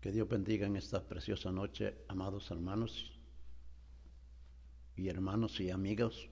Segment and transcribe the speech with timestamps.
[0.00, 3.12] Que Dios bendiga en esta preciosa noche, amados hermanos
[4.96, 6.26] y hermanos y amigos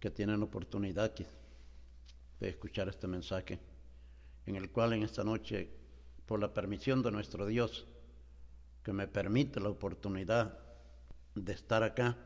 [0.00, 1.14] que tienen oportunidad
[2.40, 3.60] de escuchar este mensaje,
[4.46, 5.70] en el cual en esta noche,
[6.26, 7.86] por la permisión de nuestro Dios,
[8.82, 10.58] que me permite la oportunidad
[11.36, 12.16] de estar acá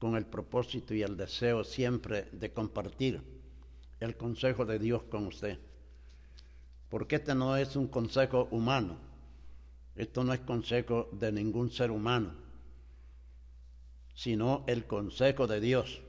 [0.00, 3.22] con el propósito y el deseo siempre de compartir
[4.00, 5.60] el consejo de Dios con usted
[6.88, 8.96] porque este no es un consejo humano,
[9.94, 12.32] esto no es consejo de ningún ser humano,
[14.14, 16.00] sino el consejo de Dios,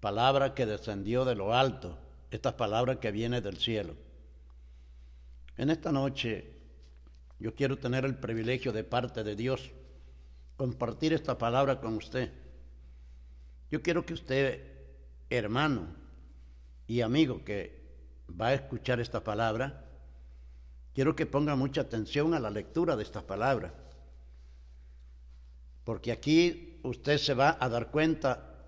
[0.00, 1.98] palabra que descendió de lo alto,
[2.30, 3.94] esta palabra que viene del cielo.
[5.56, 6.52] En esta noche
[7.38, 9.70] yo quiero tener el privilegio de parte de Dios
[10.56, 12.30] compartir esta palabra con usted.
[13.70, 14.62] Yo quiero que usted,
[15.28, 15.88] hermano
[16.86, 17.81] y amigo que
[18.40, 19.84] va a escuchar esta palabra,
[20.94, 23.74] quiero que ponga mucha atención a la lectura de esta palabra,
[25.84, 28.64] porque aquí usted se va a dar cuenta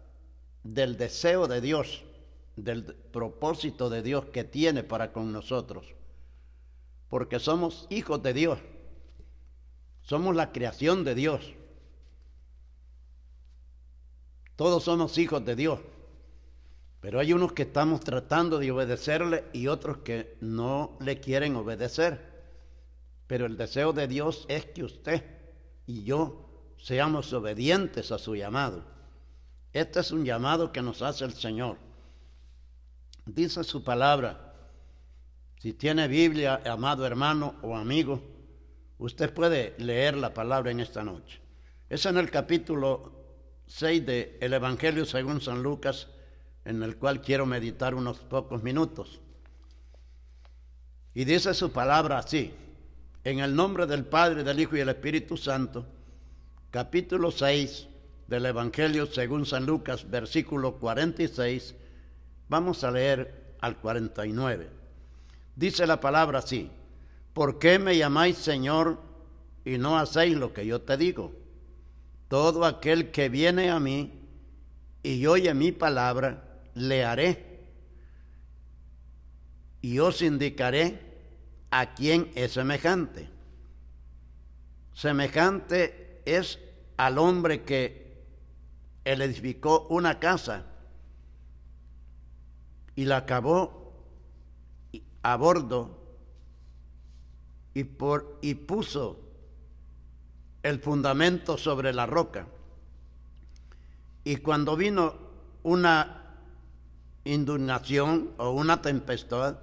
[0.63, 2.03] del deseo de Dios,
[2.57, 5.87] del propósito de Dios que tiene para con nosotros,
[7.09, 8.59] porque somos hijos de Dios,
[10.03, 11.55] somos la creación de Dios,
[14.57, 15.81] todos somos hijos de Dios.
[17.05, 22.19] Pero hay unos que estamos tratando de obedecerle y otros que no le quieren obedecer.
[23.27, 25.23] Pero el deseo de Dios es que usted
[25.87, 28.87] y yo seamos obedientes a su llamado.
[29.75, 31.77] Este es un llamado que nos hace el Señor.
[33.27, 34.55] Dice su palabra.
[35.59, 38.23] Si tiene Biblia, amado hermano o amigo,
[38.97, 41.39] usted puede leer la palabra en esta noche.
[41.91, 43.13] Es en el capítulo
[43.67, 46.09] 6 del Evangelio según San Lucas,
[46.65, 49.21] en el cual quiero meditar unos pocos minutos.
[51.15, 52.53] Y dice su palabra así,
[53.23, 55.87] en el nombre del Padre, del Hijo y del Espíritu Santo,
[56.71, 57.87] capítulo 6
[58.27, 61.75] del Evangelio según San Lucas, versículo 46,
[62.49, 64.69] vamos a leer al 49.
[65.55, 66.71] Dice la palabra así,
[67.33, 68.99] ¿por qué me llamáis Señor
[69.65, 71.33] y no hacéis lo que yo te digo?
[72.29, 74.13] Todo aquel que viene a mí
[75.03, 77.55] y oye mi palabra le haré
[79.81, 81.01] y os indicaré
[81.71, 83.29] a quién es semejante.
[84.95, 86.59] Semejante es
[86.97, 88.25] al hombre que
[89.05, 90.65] él edificó una casa
[92.97, 93.93] y la acabó
[95.23, 95.99] a bordo
[97.75, 99.21] y, por, y puso
[100.63, 102.47] el fundamento sobre la roca.
[104.23, 105.15] Y cuando vino
[105.63, 106.24] una
[107.25, 109.59] inundación o una tempestad,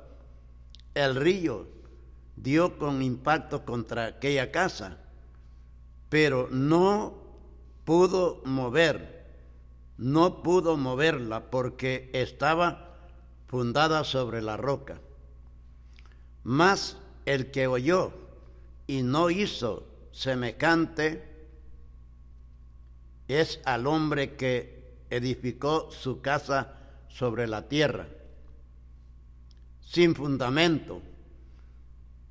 [0.94, 1.68] el río
[2.36, 4.98] dio con impacto contra aquella casa,
[6.10, 7.14] pero no
[7.86, 9.26] pudo mover,
[9.98, 12.98] no pudo moverla porque estaba
[13.48, 15.00] fundada sobre la roca.
[16.44, 18.12] Mas el que oyó
[18.88, 21.30] y no hizo semejante
[23.28, 26.81] es al hombre que edificó su casa
[27.14, 28.08] sobre la tierra,
[29.82, 31.02] sin fundamento,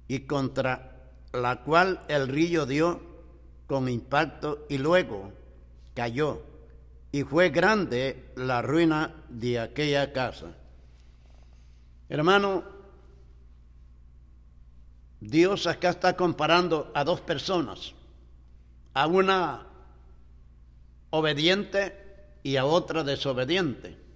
[0.08, 3.00] y contra la cual el río dio
[3.66, 5.32] con impacto y luego
[5.94, 6.42] cayó,
[7.12, 10.48] y fue grande la ruina de aquella casa.
[12.08, 12.64] Hermano,
[15.20, 17.92] Dios acá está comparando a dos personas,
[18.94, 19.66] a una
[21.10, 21.94] obediente
[22.42, 24.09] y a otra desobediente.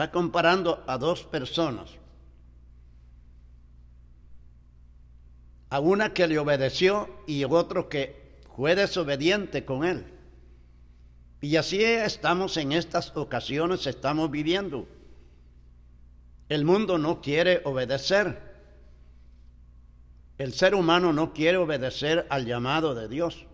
[0.00, 1.90] Está comparando a dos personas.
[5.68, 10.06] A una que le obedeció y otro que fue desobediente con él.
[11.42, 14.88] Y así estamos en estas ocasiones, estamos viviendo.
[16.48, 18.40] El mundo no quiere obedecer.
[20.38, 23.44] El ser humano no quiere obedecer al llamado de Dios.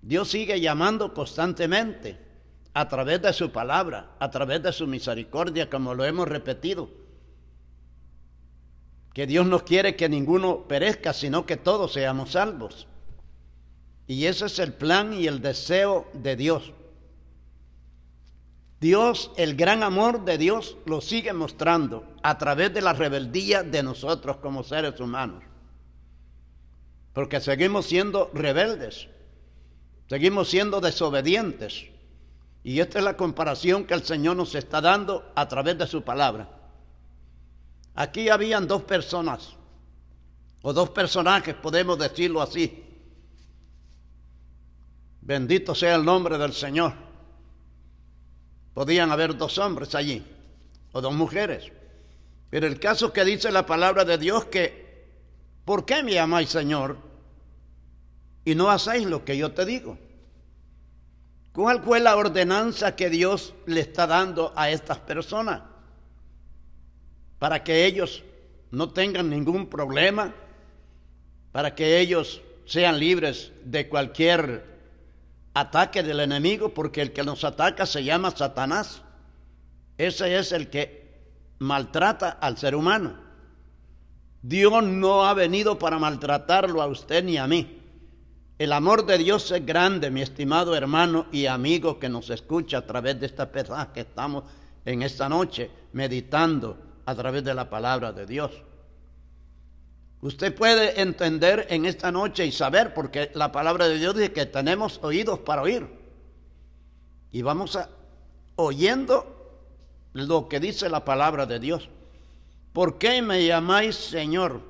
[0.00, 2.31] Dios sigue llamando constantemente
[2.74, 6.88] a través de su palabra, a través de su misericordia, como lo hemos repetido.
[9.12, 12.86] Que Dios no quiere que ninguno perezca, sino que todos seamos salvos.
[14.06, 16.72] Y ese es el plan y el deseo de Dios.
[18.80, 23.82] Dios, el gran amor de Dios, lo sigue mostrando a través de la rebeldía de
[23.82, 25.44] nosotros como seres humanos.
[27.12, 29.08] Porque seguimos siendo rebeldes,
[30.08, 31.91] seguimos siendo desobedientes.
[32.64, 36.02] Y esta es la comparación que el Señor nos está dando a través de su
[36.02, 36.48] palabra.
[37.94, 39.54] Aquí habían dos personas,
[40.62, 42.84] o dos personajes, podemos decirlo así.
[45.20, 46.94] Bendito sea el nombre del Señor.
[48.74, 50.24] Podían haber dos hombres allí,
[50.92, 51.70] o dos mujeres.
[52.48, 55.08] Pero el caso que dice la palabra de Dios que,
[55.64, 56.96] ¿por qué me llamáis Señor?
[58.44, 59.98] Y no hacéis lo que yo te digo.
[61.52, 65.62] ¿Cuál fue la ordenanza que Dios le está dando a estas personas?
[67.38, 68.24] Para que ellos
[68.70, 70.34] no tengan ningún problema,
[71.52, 74.64] para que ellos sean libres de cualquier
[75.52, 79.02] ataque del enemigo, porque el que nos ataca se llama Satanás.
[79.98, 81.20] Ese es el que
[81.58, 83.20] maltrata al ser humano.
[84.40, 87.81] Dios no ha venido para maltratarlo a usted ni a mí.
[88.58, 92.86] El amor de Dios es grande, mi estimado hermano y amigo que nos escucha a
[92.86, 94.44] través de esta pedazo que estamos
[94.84, 98.52] en esta noche meditando a través de la palabra de Dios.
[100.20, 104.46] Usted puede entender en esta noche y saber, porque la palabra de Dios dice que
[104.46, 105.88] tenemos oídos para oír.
[107.32, 107.88] Y vamos a
[108.54, 109.58] oyendo
[110.12, 111.88] lo que dice la palabra de Dios.
[112.72, 114.60] ¿Por qué me llamáis Señor?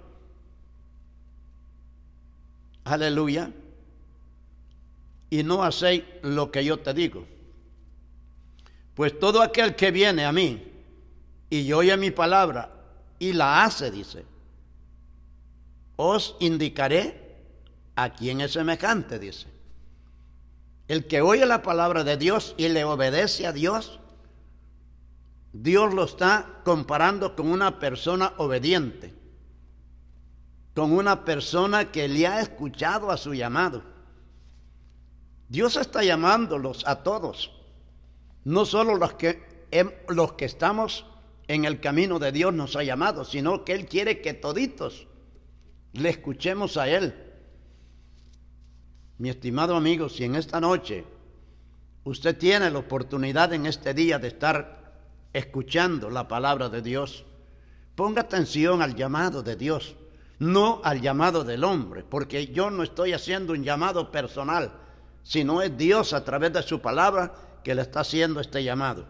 [2.85, 3.51] Aleluya.
[5.33, 7.27] Y no hacéis lo que yo te digo.
[8.95, 10.63] Pues todo aquel que viene a mí
[11.49, 12.71] y oye mi palabra
[13.19, 14.27] y la hace, dice,
[15.97, 17.35] os indicaré
[17.97, 19.47] a quién es semejante, dice.
[20.87, 24.01] El que oye la palabra de Dios y le obedece a Dios,
[25.55, 29.15] Dios lo está comparando con una persona obediente,
[30.75, 33.92] con una persona que le ha escuchado a su llamado.
[35.53, 37.53] Dios está llamándolos a todos,
[38.43, 39.69] no solo los que,
[40.09, 41.05] los que estamos
[41.47, 45.07] en el camino de Dios nos ha llamado, sino que Él quiere que toditos
[45.93, 47.15] le escuchemos a Él.
[49.19, 51.05] Mi estimado amigo, si en esta noche
[52.05, 54.95] usted tiene la oportunidad en este día de estar
[55.35, 57.27] escuchando la palabra de Dios,
[57.95, 59.97] ponga atención al llamado de Dios,
[60.39, 64.79] no al llamado del hombre, porque yo no estoy haciendo un llamado personal,
[65.23, 69.07] sino es Dios a través de su palabra que le está haciendo este llamado.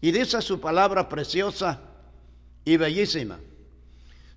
[0.00, 1.80] Y dice su palabra preciosa
[2.64, 3.38] y bellísima.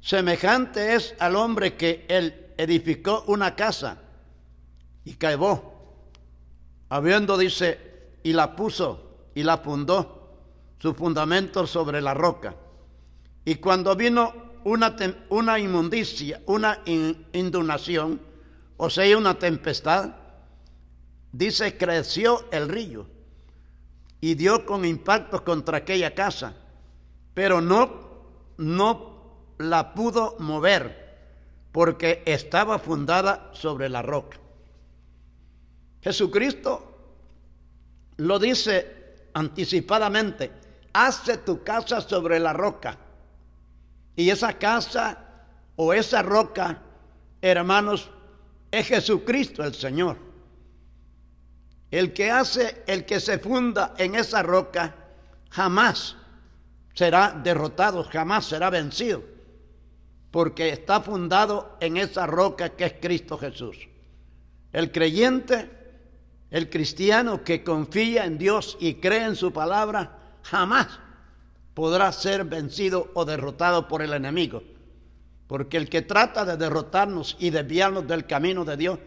[0.01, 3.99] Semejante es al hombre que él edificó una casa
[5.03, 6.07] y caevó,
[6.89, 7.79] habiendo, dice,
[8.23, 10.19] y la puso y la fundó
[10.79, 12.55] su fundamento sobre la roca.
[13.45, 14.33] Y cuando vino
[14.63, 14.95] una,
[15.29, 18.21] una inmundicia, una inundación,
[18.77, 20.11] o sea, una tempestad,
[21.31, 23.07] dice, creció el río
[24.21, 26.55] y dio con impacto contra aquella casa,
[27.33, 28.25] pero no,
[28.57, 31.09] no la pudo mover
[31.71, 34.37] porque estaba fundada sobre la roca.
[36.01, 36.85] Jesucristo
[38.17, 40.51] lo dice anticipadamente,
[40.93, 42.97] hace tu casa sobre la roca.
[44.15, 45.25] Y esa casa
[45.75, 46.81] o esa roca,
[47.41, 48.09] hermanos,
[48.71, 50.28] es Jesucristo el Señor.
[51.91, 54.95] El que hace, el que se funda en esa roca,
[55.49, 56.15] jamás
[56.93, 59.23] será derrotado, jamás será vencido,
[60.31, 63.77] porque está fundado en esa roca que es Cristo Jesús.
[64.71, 65.69] El creyente,
[66.51, 70.99] el cristiano que confía en Dios y cree en su palabra, jamás
[71.73, 74.61] podrá ser vencido o derrotado por el enemigo.
[75.47, 78.99] Porque el que trata de derrotarnos y desviarnos del camino de Dios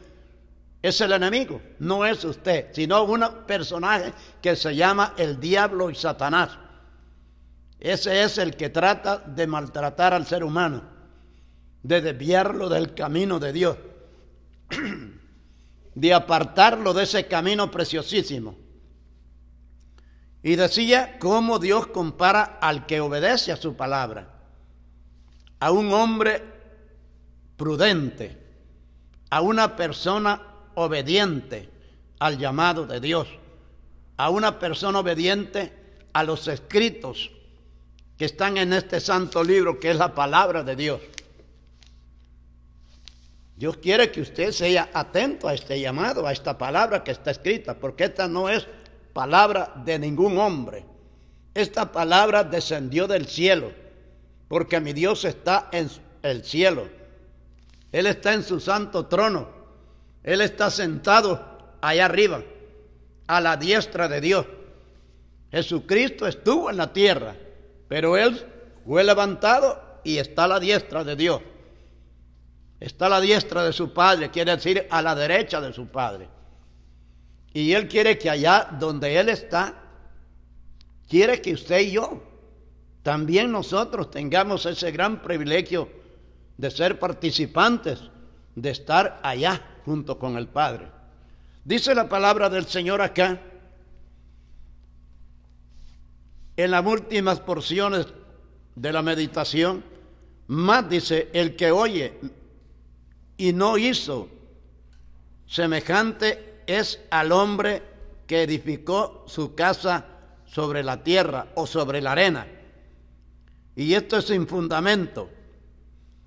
[0.83, 4.13] es el enemigo, no es usted, sino un personaje
[4.43, 6.59] que se llama el diablo y Satanás.
[7.79, 10.83] Ese es el que trata de maltratar al ser humano,
[11.85, 13.77] de desviarlo del camino de Dios,
[15.95, 18.57] de apartarlo de ese camino preciosísimo.
[20.43, 24.29] Y decía cómo Dios compara al que obedece a su palabra,
[25.61, 26.43] a un hombre
[27.57, 28.37] prudente,
[29.31, 31.69] a una persona obediente
[32.19, 33.29] al llamado de Dios,
[34.17, 35.73] a una persona obediente
[36.13, 37.31] a los escritos
[38.17, 41.01] que están en este santo libro que es la palabra de Dios.
[43.57, 47.75] Dios quiere que usted sea atento a este llamado, a esta palabra que está escrita,
[47.75, 48.67] porque esta no es
[49.13, 50.85] palabra de ningún hombre.
[51.55, 53.73] Esta palabra descendió del cielo,
[54.49, 55.89] porque mi Dios está en
[56.23, 56.89] el cielo.
[57.93, 59.62] Él está en su santo trono.
[60.23, 62.43] Él está sentado allá arriba,
[63.27, 64.47] a la diestra de Dios.
[65.51, 67.35] Jesucristo estuvo en la tierra,
[67.89, 68.43] pero Él
[68.87, 71.43] fue levantado y está a la diestra de Dios.
[72.81, 76.29] Está a la diestra de su Padre, quiere decir a la derecha de su Padre.
[77.53, 79.75] Y Él quiere que allá donde Él está,
[81.09, 82.23] quiere que usted y yo,
[83.03, 85.89] también nosotros tengamos ese gran privilegio
[86.57, 88.01] de ser participantes,
[88.55, 90.89] de estar allá junto con el Padre.
[91.65, 93.41] Dice la palabra del Señor acá,
[96.57, 98.07] en las últimas porciones
[98.75, 99.85] de la meditación,
[100.49, 102.19] más dice, el que oye
[103.37, 104.29] y no hizo
[105.47, 107.83] semejante es al hombre
[108.27, 110.07] que edificó su casa
[110.47, 112.47] sobre la tierra o sobre la arena.
[113.75, 115.31] Y esto es sin fundamento.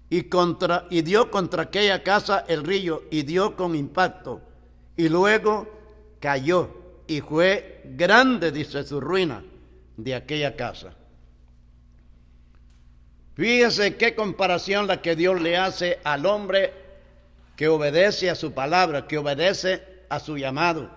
[0.09, 4.41] Y, contra, y dio contra aquella casa el río y dio con impacto.
[4.95, 5.67] Y luego
[6.19, 6.69] cayó
[7.07, 9.43] y fue grande, dice su ruina,
[9.97, 10.93] de aquella casa.
[13.35, 16.73] Fíjese qué comparación la que Dios le hace al hombre
[17.55, 20.89] que obedece a su palabra, que obedece a su llamado,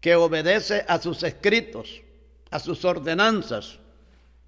[0.00, 2.02] que obedece a sus escritos,
[2.50, 3.78] a sus ordenanzas,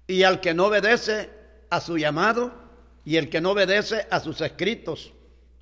[0.07, 1.29] y al que no obedece
[1.69, 2.53] a su llamado
[3.05, 5.13] y el que no obedece a sus escritos,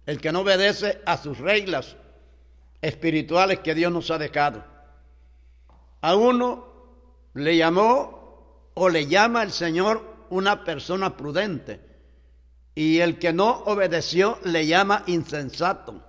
[0.05, 1.95] el que no obedece a sus reglas
[2.81, 4.63] espirituales que Dios nos ha dejado.
[6.01, 6.67] A uno
[7.33, 11.79] le llamó o le llama el Señor una persona prudente.
[12.75, 16.01] Y el que no obedeció le llama insensato.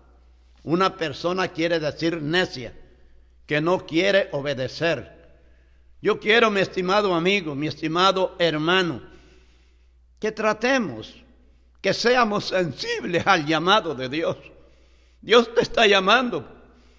[0.62, 2.72] Una persona quiere decir necia,
[3.46, 5.12] que no quiere obedecer.
[6.00, 9.02] Yo quiero, mi estimado amigo, mi estimado hermano,
[10.18, 11.23] que tratemos,
[11.84, 14.38] que seamos sensibles al llamado de Dios.
[15.20, 16.42] Dios te está llamando.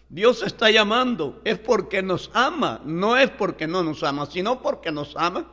[0.09, 1.41] Dios está llamando.
[1.43, 2.81] Es porque nos ama.
[2.85, 5.47] No es porque no nos ama, sino porque nos ama.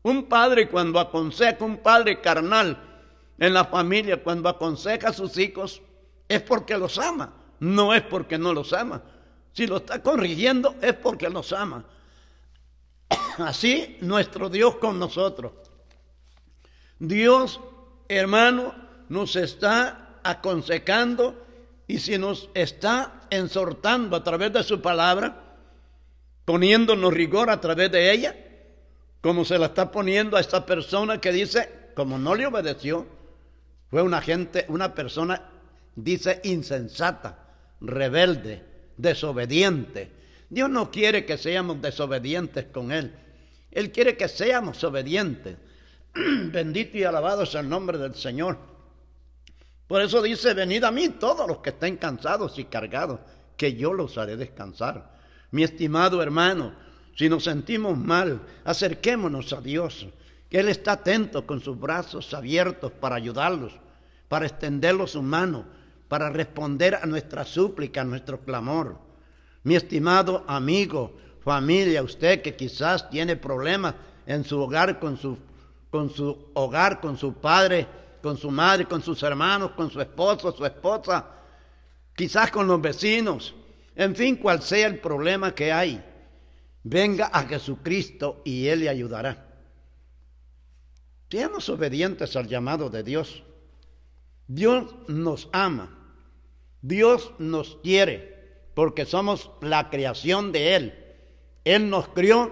[0.00, 2.82] Un padre cuando aconseja, un padre carnal
[3.36, 5.82] en la familia, cuando aconseja a sus hijos,
[6.26, 9.02] es porque los ama, no es porque no los ama.
[9.52, 11.84] Si lo está corrigiendo es porque los ama.
[13.36, 15.52] Así nuestro Dios con nosotros.
[16.98, 17.60] Dios,
[18.16, 18.74] hermano,
[19.08, 21.44] nos está aconsejando
[21.86, 25.42] y si nos está exhortando a través de su palabra,
[26.44, 28.36] poniéndonos rigor a través de ella,
[29.20, 33.06] como se la está poniendo a esta persona que dice, como no le obedeció,
[33.90, 35.50] fue una gente, una persona,
[35.94, 37.38] dice, insensata,
[37.80, 38.64] rebelde,
[38.96, 40.10] desobediente.
[40.48, 43.12] Dios no quiere que seamos desobedientes con Él.
[43.70, 45.56] Él quiere que seamos obedientes.
[46.52, 48.58] Bendito y alabado sea el nombre del Señor.
[49.86, 53.20] Por eso dice, venid a mí todos los que estén cansados y cargados,
[53.56, 55.12] que yo los haré descansar.
[55.50, 56.74] Mi estimado hermano,
[57.14, 60.06] si nos sentimos mal, acerquémonos a Dios,
[60.48, 63.74] que Él está atento con sus brazos abiertos para ayudarlos,
[64.28, 65.66] para extenderlos su mano,
[66.08, 68.98] para responder a nuestra súplica, a nuestro clamor.
[69.62, 73.94] Mi estimado amigo, familia, usted que quizás tiene problemas
[74.26, 75.38] en su hogar con su,
[75.92, 77.86] con su hogar, con su padre,
[78.22, 81.28] con su madre, con sus hermanos, con su esposo, su esposa,
[82.16, 83.54] quizás con los vecinos,
[83.94, 86.02] en fin, cual sea el problema que hay.
[86.82, 89.46] Venga a Jesucristo y Él le ayudará.
[91.30, 93.42] Seamos obedientes al llamado de Dios.
[94.46, 95.98] Dios nos ama.
[96.80, 100.94] Dios nos quiere porque somos la creación de Él.
[101.64, 102.50] Él nos crió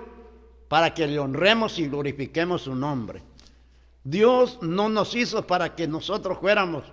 [0.68, 3.29] para que le honremos y glorifiquemos su nombre.
[4.04, 6.84] Dios no nos hizo para que nosotros fuéramos,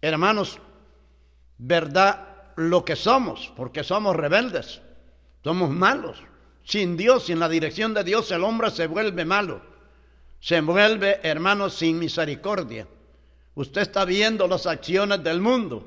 [0.00, 0.58] hermanos,
[1.58, 4.80] verdad, lo que somos, porque somos rebeldes.
[5.42, 6.22] Somos malos.
[6.64, 9.60] Sin Dios, sin la dirección de Dios, el hombre se vuelve malo.
[10.40, 12.86] Se vuelve, hermano, sin misericordia.
[13.54, 15.86] Usted está viendo las acciones del mundo,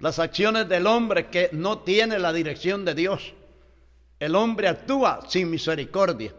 [0.00, 3.32] las acciones del hombre que no tiene la dirección de Dios.
[4.18, 6.34] El hombre actúa sin misericordia.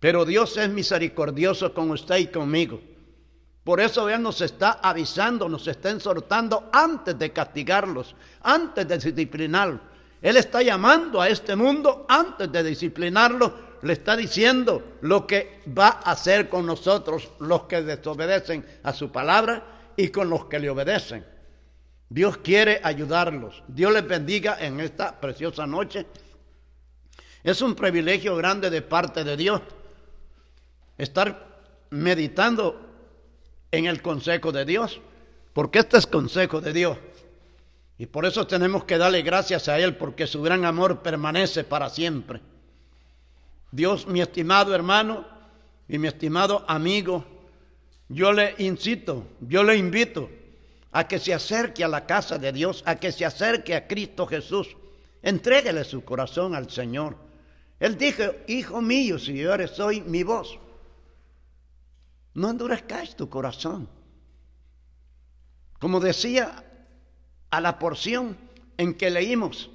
[0.00, 2.80] Pero Dios es misericordioso con usted y conmigo.
[3.62, 9.80] Por eso Él nos está avisando, nos está exhortando antes de castigarlos, antes de disciplinarlos.
[10.22, 16.00] Él está llamando a este mundo antes de disciplinarlo, le está diciendo lo que va
[16.02, 20.70] a hacer con nosotros, los que desobedecen a su palabra y con los que le
[20.70, 21.24] obedecen.
[22.08, 23.62] Dios quiere ayudarlos.
[23.68, 26.06] Dios les bendiga en esta preciosa noche.
[27.42, 29.62] Es un privilegio grande de parte de Dios
[31.02, 32.80] estar meditando
[33.70, 35.00] en el consejo de Dios,
[35.52, 36.98] porque este es consejo de Dios.
[37.98, 41.90] Y por eso tenemos que darle gracias a Él, porque su gran amor permanece para
[41.90, 42.40] siempre.
[43.70, 45.26] Dios, mi estimado hermano,
[45.92, 47.24] Y mi estimado amigo,
[48.08, 50.30] yo le incito, yo le invito
[50.92, 54.24] a que se acerque a la casa de Dios, a que se acerque a Cristo
[54.24, 54.68] Jesús.
[55.20, 57.16] Entréguele su corazón al Señor.
[57.80, 59.42] Él dijo, hijo mío, si
[59.74, 60.60] soy mi voz.
[62.34, 63.88] No endurezcáis tu corazón.
[65.78, 66.64] Como decía
[67.50, 68.36] a la porción
[68.76, 69.70] en que leímos,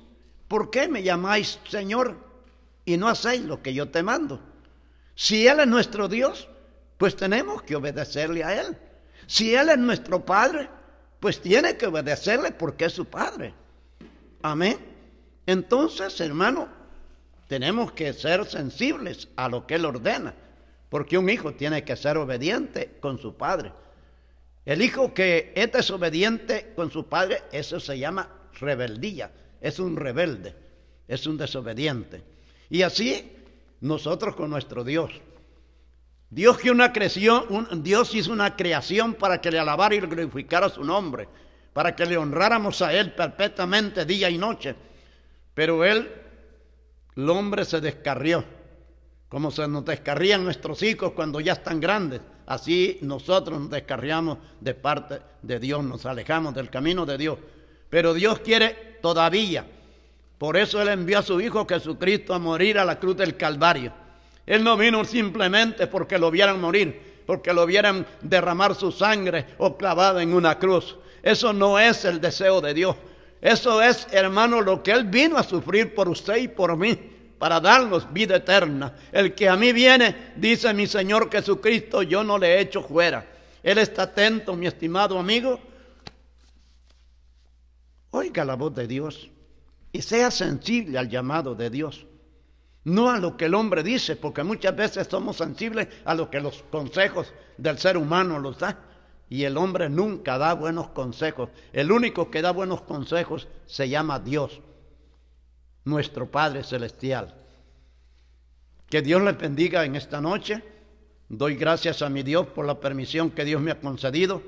[0.48, 2.18] ¿por qué me llamáis Señor
[2.86, 4.40] y no hacéis lo que yo te mando?
[5.16, 6.48] Si Él es nuestro Dios,
[6.98, 8.78] pues tenemos que obedecerle a Él.
[9.28, 10.70] Si Él es nuestro Padre,
[11.20, 13.54] pues tiene que obedecerle porque es su Padre.
[14.42, 14.78] Amén.
[15.46, 16.68] Entonces, hermano,
[17.48, 20.34] tenemos que ser sensibles a lo que Él ordena,
[20.90, 23.72] porque un hijo tiene que ser obediente con su Padre.
[24.66, 28.28] El hijo que es desobediente con su padre, eso se llama
[28.60, 30.56] rebeldía, es un rebelde,
[31.08, 32.24] es un desobediente.
[32.70, 33.32] Y así
[33.82, 35.12] nosotros con nuestro Dios.
[36.32, 40.84] Dios, que una creación, Dios hizo una creación para que le alabara y glorificara su
[40.84, 41.30] nombre,
[41.72, 44.76] para que le honráramos a Él perpetuamente día y noche.
[45.54, 46.12] Pero Él,
[47.16, 48.44] el hombre se descarrió,
[49.36, 52.22] como se nos descarrían nuestros hijos cuando ya están grandes.
[52.46, 57.38] Así nosotros nos descarriamos de parte de Dios, nos alejamos del camino de Dios.
[57.90, 59.66] Pero Dios quiere todavía.
[60.38, 63.92] Por eso Él envió a su Hijo Jesucristo a morir a la cruz del Calvario.
[64.46, 69.76] Él no vino simplemente porque lo vieran morir, porque lo vieran derramar su sangre o
[69.76, 70.96] clavado en una cruz.
[71.22, 72.96] Eso no es el deseo de Dios.
[73.42, 77.15] Eso es, hermano, lo que Él vino a sufrir por usted y por mí
[77.46, 78.92] para darnos vida eterna.
[79.12, 83.24] El que a mí viene, dice mi Señor Jesucristo, yo no le echo fuera.
[83.62, 85.60] Él está atento, mi estimado amigo.
[88.10, 89.30] Oiga la voz de Dios
[89.92, 92.08] y sea sensible al llamado de Dios.
[92.84, 96.40] No a lo que el hombre dice, porque muchas veces somos sensibles a lo que
[96.40, 98.80] los consejos del ser humano los da.
[99.30, 101.50] Y el hombre nunca da buenos consejos.
[101.74, 104.62] El único que da buenos consejos se llama Dios
[105.86, 107.34] nuestro Padre Celestial.
[108.90, 110.64] Que Dios les bendiga en esta noche.
[111.30, 114.42] Doy gracias a mi Dios por la permisión que Dios me ha concedido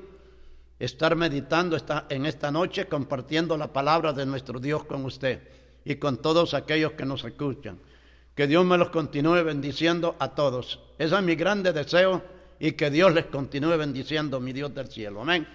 [0.78, 5.40] estar meditando esta, en esta noche, compartiendo la palabra de nuestro Dios con usted
[5.84, 7.78] y con todos aquellos que nos escuchan.
[8.34, 10.80] Que Dios me los continúe bendiciendo a todos.
[10.98, 12.22] Ese es mi grande deseo
[12.60, 15.22] y que Dios les continúe bendiciendo, mi Dios del cielo.
[15.22, 15.48] Amén.